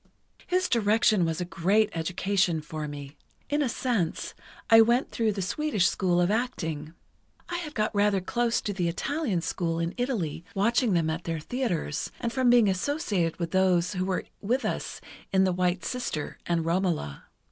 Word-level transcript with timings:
"His 0.47 0.67
direction 0.67 1.25
was 1.25 1.39
a 1.39 1.45
great 1.45 1.91
education 1.93 2.59
for 2.61 2.87
me. 2.87 3.17
In 3.51 3.61
a 3.61 3.69
sense, 3.69 4.33
I 4.67 4.81
went 4.81 5.11
through 5.11 5.31
the 5.33 5.43
Swedish 5.43 5.85
school 5.85 6.19
of 6.19 6.31
acting. 6.31 6.95
I 7.49 7.57
had 7.59 7.75
got 7.75 7.93
rather 7.93 8.19
close 8.19 8.61
to 8.61 8.73
the 8.73 8.87
Italian 8.89 9.41
school 9.41 9.77
in 9.77 9.93
Italy, 9.97 10.43
watching 10.55 10.93
them 10.93 11.11
at 11.11 11.25
their 11.25 11.39
theatres, 11.39 12.11
and 12.19 12.33
from 12.33 12.49
being 12.49 12.67
associated 12.67 13.37
with 13.37 13.51
those 13.51 13.93
who 13.93 14.05
were 14.05 14.23
with 14.41 14.65
us 14.65 15.01
in 15.31 15.43
'The 15.43 15.53
White 15.53 15.85
Sister' 15.85 16.39
and 16.47 16.65
'Romola. 16.65 17.25